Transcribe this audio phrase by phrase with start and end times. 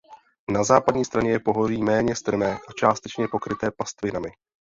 [0.51, 4.31] Na západní straně je pohoří méně strmé a částečně pokryté pastvinami.